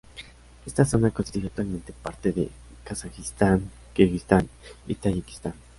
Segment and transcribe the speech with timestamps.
[0.65, 2.49] Esta zona constituye actualmente parte de
[2.83, 4.49] Kazajistán, Kirguistán
[4.87, 5.53] y Tayikistán.